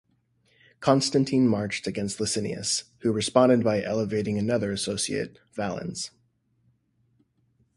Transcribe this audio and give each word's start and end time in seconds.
Constantine 0.79 1.47
marched 1.47 1.85
against 1.85 2.19
Licinius, 2.19 2.85
who 3.01 3.11
responded 3.11 3.63
by 3.63 3.83
elevating 3.83 4.35
another 4.39 4.71
associate, 4.71 5.37
Valens. 5.53 6.09